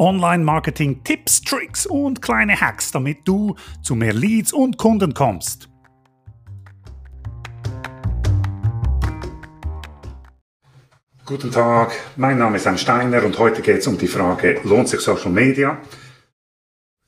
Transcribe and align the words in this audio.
Online-Marketing 0.00 1.04
Tipps, 1.04 1.42
Tricks 1.42 1.84
und 1.84 2.22
kleine 2.22 2.58
Hacks, 2.58 2.90
damit 2.90 3.18
du 3.26 3.54
zu 3.82 3.94
mehr 3.94 4.14
Leads 4.14 4.54
und 4.54 4.78
Kunden 4.78 5.12
kommst. 5.12 5.68
Guten 11.26 11.52
Tag, 11.52 11.92
mein 12.16 12.38
Name 12.38 12.56
ist 12.56 12.66
Ein 12.66 12.78
Steiner 12.78 13.22
und 13.24 13.38
heute 13.38 13.60
geht 13.60 13.80
es 13.80 13.86
um 13.86 13.98
die 13.98 14.08
Frage, 14.08 14.60
lohnt 14.64 14.88
sich 14.88 15.00
Social 15.00 15.30
Media? 15.30 15.78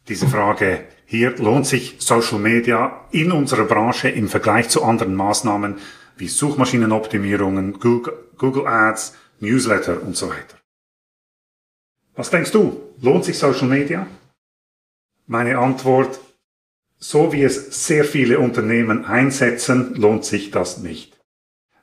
Diese 0.07 0.29
Frage 0.29 0.85
hier, 1.07 1.35
lohnt 1.39 1.67
sich 1.67 1.97
Social 1.99 2.39
Media 2.39 3.07
in 3.11 3.33
unserer 3.33 3.65
Branche 3.65 4.11
im 4.11 4.29
Vergleich 4.29 4.69
zu 4.69 4.85
anderen 4.85 5.15
Maßnahmen 5.15 5.79
wie 6.19 6.29
Suchmaschinenoptimierungen, 6.29 7.81
Google, 7.81 8.13
Google 8.37 8.67
Ads, 8.67 9.17
Newsletter 9.41 10.03
und 10.03 10.15
so 10.15 10.29
weiter? 10.29 10.62
Was 12.15 12.31
denkst 12.31 12.53
du? 12.53 12.81
Lohnt 13.01 13.25
sich 13.25 13.39
Social 13.39 13.69
Media? 13.69 14.07
Meine 15.27 15.59
Antwort, 15.59 16.21
so 16.99 17.33
wie 17.33 17.43
es 17.43 17.87
sehr 17.87 18.05
viele 18.05 18.39
Unternehmen 18.39 19.05
einsetzen, 19.05 19.95
lohnt 19.95 20.25
sich 20.25 20.51
das 20.51 20.79
nicht. 20.79 21.19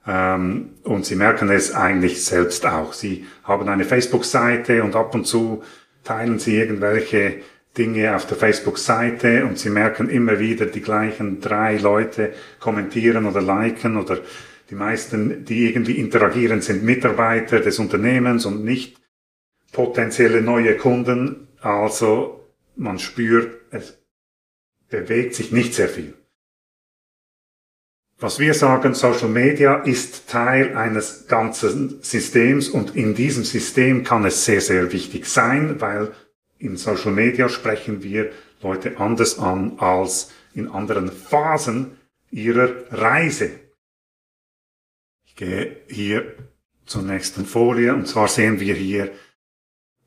Ähm, 0.06 0.76
und 0.84 1.06
sie 1.06 1.16
merken 1.16 1.50
es 1.50 1.74
eigentlich 1.74 2.24
selbst 2.24 2.66
auch. 2.66 2.94
Sie 2.94 3.26
haben 3.44 3.68
eine 3.68 3.86
Facebook-Seite 3.86 4.84
und 4.84 4.96
ab 4.96 5.14
und 5.16 5.26
zu 5.26 5.64
teilen 6.04 6.40
sie 6.40 6.58
irgendwelche 6.58 7.42
Dinge 7.78 8.16
auf 8.16 8.26
der 8.26 8.38
Facebook-Seite 8.38 9.46
und 9.46 9.58
sie 9.58 9.70
merken 9.70 10.10
immer 10.10 10.40
wieder 10.40 10.66
die 10.66 10.82
gleichen 10.82 11.42
drei 11.42 11.78
Leute 11.78 12.34
kommentieren 12.60 13.26
oder 13.26 13.42
liken 13.42 13.98
oder 13.98 14.20
die 14.70 14.76
meisten, 14.76 15.46
die 15.46 15.68
irgendwie 15.68 15.94
interagieren, 15.94 16.62
sind 16.62 16.84
Mitarbeiter 16.84 17.60
des 17.60 17.80
Unternehmens 17.80 18.46
und 18.46 18.64
nicht 18.64 18.99
potenzielle 19.72 20.42
neue 20.42 20.78
Kunden. 20.78 21.48
Also 21.62 22.48
man 22.76 23.00
spürt, 23.00 23.62
es 23.72 23.98
bewegt 24.90 25.36
sich 25.36 25.52
nicht 25.52 25.74
sehr 25.74 25.90
viel. 25.90 26.14
Was 28.22 28.38
wir 28.38 28.54
sagen, 28.54 28.94
Social 28.96 29.30
Media 29.30 29.76
ist 29.76 30.28
Teil 30.28 30.76
eines 30.76 31.28
ganzen 31.28 32.02
Systems 32.02 32.68
und 32.68 32.96
in 32.96 33.16
diesem 33.16 33.46
System 33.46 34.04
kann 34.04 34.26
es 34.26 34.44
sehr, 34.44 34.60
sehr 34.60 34.92
wichtig 34.92 35.26
sein, 35.26 35.80
weil 35.80 36.12
in 36.58 36.76
Social 36.76 37.14
Media 37.14 37.48
sprechen 37.48 38.04
wir 38.04 38.32
Leute 38.62 38.98
anders 38.98 39.40
an 39.40 39.80
als 39.80 40.34
in 40.54 40.68
anderen 40.68 41.10
Phasen 41.10 41.98
ihrer 42.30 42.92
Reise. 42.92 43.52
Ich 45.26 45.38
gehe 45.38 45.78
hier 45.88 46.36
zur 46.86 47.04
nächsten 47.04 47.46
Folie 47.46 47.94
und 47.94 48.06
zwar 48.06 48.28
sehen 48.28 48.60
wir 48.60 48.76
hier 48.76 49.12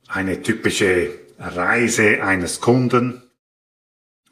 eine 0.07 0.41
typische 0.41 1.09
Reise 1.39 2.23
eines 2.23 2.61
Kunden. 2.61 3.21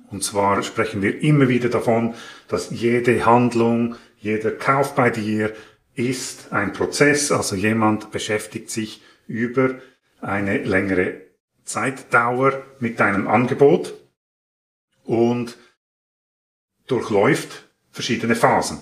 Und 0.10 0.24
zwar 0.24 0.64
sprechen 0.64 1.02
wir 1.02 1.22
immer 1.22 1.48
wieder 1.48 1.70
davon, 1.70 2.16
dass 2.48 2.70
jede 2.70 3.26
Handlung, 3.26 3.96
jeder 4.18 4.52
Kauf 4.52 4.96
bei 4.96 5.10
dir 5.10 5.54
ist 5.96 6.52
ein 6.52 6.74
Prozess, 6.74 7.32
also 7.32 7.56
jemand 7.56 8.12
beschäftigt 8.12 8.70
sich 8.70 9.02
über 9.28 9.76
eine 10.20 10.58
längere 10.60 11.22
Zeitdauer 11.64 12.64
mit 12.80 13.00
deinem 13.00 13.28
Angebot 13.28 13.94
und 15.04 15.58
durchläuft 16.88 17.70
verschiedene 17.92 18.36
Phasen. 18.36 18.80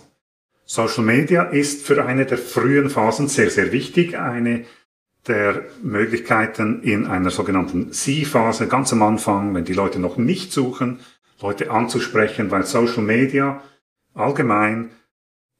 Social 0.65 1.03
Media 1.03 1.43
ist 1.43 1.85
für 1.85 2.05
eine 2.05 2.25
der 2.25 2.37
frühen 2.37 2.89
Phasen 2.89 3.27
sehr, 3.27 3.49
sehr 3.49 3.71
wichtig, 3.71 4.17
eine 4.17 4.65
der 5.29 5.63
Möglichkeiten 5.81 6.81
in 6.81 7.05
einer 7.05 7.29
sogenannten 7.29 7.93
Sie-Phase, 7.93 8.67
ganz 8.67 8.91
am 8.91 9.03
Anfang, 9.03 9.53
wenn 9.53 9.63
die 9.63 9.73
Leute 9.73 9.99
noch 9.99 10.17
nicht 10.17 10.51
suchen, 10.51 10.99
Leute 11.39 11.71
anzusprechen, 11.71 12.51
weil 12.51 12.65
Social 12.65 13.03
Media 13.03 13.63
allgemein 14.13 14.89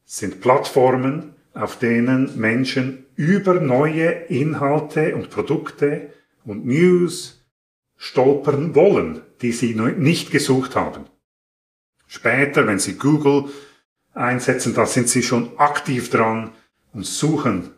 sind 0.03 0.41
Plattformen, 0.41 1.35
auf 1.53 1.79
denen 1.79 2.37
Menschen 2.37 3.05
über 3.15 3.55
neue 3.55 4.09
Inhalte 4.09 5.15
und 5.15 5.29
Produkte 5.29 6.13
und 6.43 6.65
News 6.65 7.45
stolpern 7.95 8.75
wollen, 8.75 9.21
die 9.41 9.51
sie 9.51 9.75
nicht 9.75 10.31
gesucht 10.31 10.75
haben. 10.75 11.05
Später, 12.07 12.65
wenn 12.65 12.79
sie 12.79 12.97
Google 12.97 13.45
einsetzen, 14.13 14.73
da 14.73 14.85
sind 14.85 15.09
sie 15.09 15.21
schon 15.21 15.57
aktiv 15.57 16.09
dran 16.09 16.51
und 16.91 17.05
suchen 17.05 17.71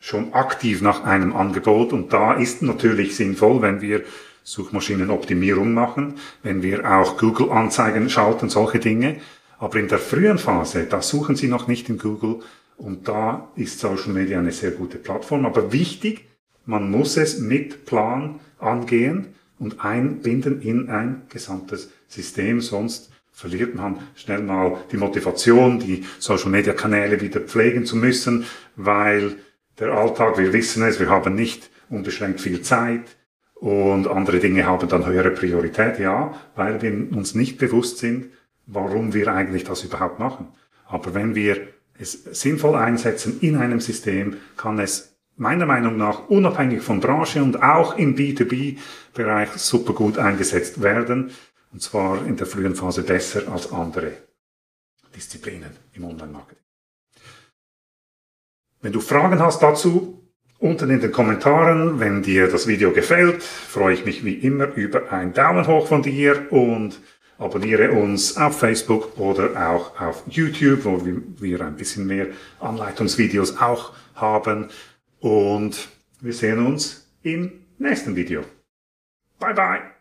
schon 0.00 0.32
aktiv 0.32 0.80
nach 0.80 1.04
einem 1.04 1.36
Angebot. 1.36 1.92
Und 1.92 2.12
da 2.12 2.32
ist 2.34 2.62
natürlich 2.62 3.14
sinnvoll, 3.14 3.62
wenn 3.62 3.80
wir 3.80 4.02
Suchmaschinenoptimierung 4.42 5.72
machen, 5.72 6.14
wenn 6.42 6.62
wir 6.62 6.90
auch 6.90 7.18
Google-Anzeigen 7.18 8.10
schalten, 8.10 8.48
solche 8.48 8.80
Dinge. 8.80 9.16
Aber 9.58 9.78
in 9.78 9.88
der 9.88 9.98
frühen 9.98 10.38
Phase, 10.38 10.84
da 10.84 11.02
suchen 11.02 11.36
Sie 11.36 11.46
noch 11.46 11.68
nicht 11.68 11.88
in 11.90 11.98
Google 11.98 12.40
und 12.78 13.06
da 13.06 13.50
ist 13.56 13.78
Social 13.78 14.12
Media 14.12 14.38
eine 14.38 14.52
sehr 14.52 14.70
gute 14.70 14.96
Plattform. 14.96 15.44
Aber 15.44 15.70
wichtig, 15.70 16.24
man 16.64 16.90
muss 16.90 17.18
es 17.18 17.38
mit 17.38 17.84
Plan 17.84 18.40
angehen 18.58 19.34
und 19.58 19.84
einbinden 19.84 20.62
in 20.62 20.88
ein 20.88 21.22
gesamtes 21.28 21.90
System, 22.08 22.62
sonst 22.62 23.10
verliert 23.32 23.74
man 23.74 23.98
schnell 24.14 24.42
mal 24.42 24.78
die 24.90 24.96
Motivation, 24.96 25.78
die 25.78 26.04
Social 26.18 26.50
Media 26.50 26.72
Kanäle 26.72 27.20
wieder 27.20 27.40
pflegen 27.40 27.84
zu 27.84 27.96
müssen, 27.96 28.46
weil 28.76 29.36
der 29.80 29.92
Alltag, 29.92 30.38
wir 30.38 30.52
wissen 30.52 30.84
es, 30.84 31.00
wir 31.00 31.08
haben 31.08 31.34
nicht 31.34 31.70
unbeschränkt 31.88 32.40
viel 32.40 32.62
Zeit 32.62 33.16
und 33.54 34.06
andere 34.06 34.38
Dinge 34.38 34.66
haben 34.66 34.88
dann 34.88 35.06
höhere 35.06 35.30
Priorität, 35.30 35.98
ja, 35.98 36.34
weil 36.54 36.80
wir 36.82 36.92
uns 37.16 37.34
nicht 37.34 37.58
bewusst 37.58 37.98
sind, 37.98 38.30
warum 38.66 39.12
wir 39.14 39.28
eigentlich 39.28 39.64
das 39.64 39.82
überhaupt 39.82 40.18
machen. 40.18 40.48
Aber 40.86 41.14
wenn 41.14 41.34
wir 41.34 41.68
es 41.98 42.12
sinnvoll 42.12 42.76
einsetzen 42.76 43.38
in 43.40 43.56
einem 43.56 43.80
System, 43.80 44.36
kann 44.56 44.78
es 44.78 45.16
meiner 45.36 45.66
Meinung 45.66 45.96
nach 45.96 46.28
unabhängig 46.28 46.82
von 46.82 47.00
Branche 47.00 47.42
und 47.42 47.62
auch 47.62 47.96
im 47.96 48.14
B2B-Bereich 48.14 49.50
super 49.52 49.94
gut 49.94 50.18
eingesetzt 50.18 50.82
werden. 50.82 51.30
Und 51.72 51.82
zwar 51.82 52.26
in 52.26 52.36
der 52.36 52.46
frühen 52.46 52.74
Phase 52.74 53.02
besser 53.02 53.50
als 53.50 53.72
andere 53.72 54.12
Disziplinen 55.14 55.70
im 55.94 56.04
Online-Marketing. 56.04 56.69
Wenn 58.82 58.92
du 58.92 59.00
Fragen 59.00 59.40
hast 59.40 59.62
dazu, 59.62 60.22
unten 60.58 60.88
in 60.90 61.00
den 61.00 61.12
Kommentaren, 61.12 62.00
wenn 62.00 62.22
dir 62.22 62.48
das 62.48 62.66
Video 62.66 62.92
gefällt, 62.92 63.42
freue 63.42 63.94
ich 63.94 64.06
mich 64.06 64.24
wie 64.24 64.34
immer 64.34 64.74
über 64.74 65.12
einen 65.12 65.34
Daumen 65.34 65.66
hoch 65.66 65.86
von 65.86 66.02
dir 66.02 66.50
und 66.50 66.98
abonniere 67.38 67.92
uns 67.92 68.36
auf 68.36 68.58
Facebook 68.58 69.18
oder 69.18 69.70
auch 69.70 70.00
auf 70.00 70.22
YouTube, 70.28 70.84
wo 70.84 71.02
wir 71.04 71.60
ein 71.60 71.76
bisschen 71.76 72.06
mehr 72.06 72.28
Anleitungsvideos 72.60 73.60
auch 73.60 73.92
haben. 74.14 74.68
Und 75.20 75.88
wir 76.20 76.32
sehen 76.32 76.64
uns 76.64 77.10
im 77.22 77.52
nächsten 77.78 78.16
Video. 78.16 78.42
Bye 79.38 79.54
bye! 79.54 79.99